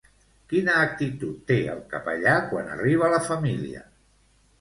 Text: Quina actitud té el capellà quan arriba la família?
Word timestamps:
Quina 0.51 0.77
actitud 0.85 1.43
té 1.51 1.57
el 1.73 1.83
capellà 1.91 2.33
quan 2.53 2.71
arriba 2.77 3.11
la 3.17 3.21
família? 3.27 3.83